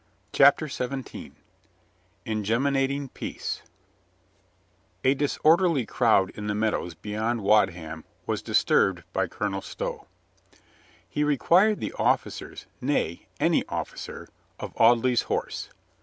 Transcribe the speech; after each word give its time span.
CHAPTER 0.33 0.67
SEVENTEEN 0.67 1.35
INGEMINATING 2.25 3.09
PEACE 3.09 3.61
A 5.03 5.13
DISORDERLY 5.13 5.85
crowd 5.85 6.31
in 6.31 6.47
the 6.47 6.55
meadows 6.55 6.95
beyond 6.95 7.41
"^^ 7.41 7.43
Wadham 7.43 8.03
was 8.25 8.41
disturbed 8.41 9.03
by 9.13 9.27
Colonel 9.27 9.61
Stow, 9.61 10.07
He 11.07 11.23
required 11.23 11.81
the 11.81 11.93
officers— 11.99 12.65
nay, 12.91 13.27
any 13.39 13.63
officer— 13.69 14.27
of 14.59 14.73
Audley's 14.77 15.21
Horse. 15.21 15.69